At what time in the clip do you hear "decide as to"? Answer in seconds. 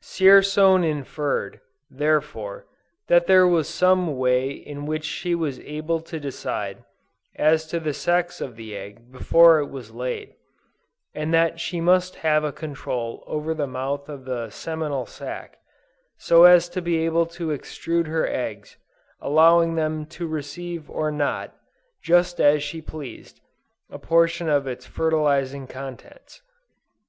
6.20-7.80